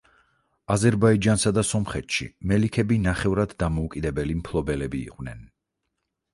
აზერბაიჯანსა 0.75 1.51
და 1.57 1.63
სომხეთში 1.73 2.27
მელიქები 2.53 2.99
ნახევრად 3.05 3.55
დამოუკიდებელი 3.61 4.41
მფლობელები 4.43 5.07
იყვნენ. 5.15 5.49